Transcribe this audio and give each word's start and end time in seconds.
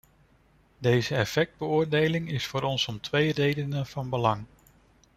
Deze 0.77 1.15
effectbeoordeling 1.15 2.31
is 2.31 2.45
voor 2.47 2.61
ons 2.63 2.87
om 2.87 3.01
twee 3.01 3.33
redenen 3.33 3.85
van 3.85 4.09
belang. 4.09 4.45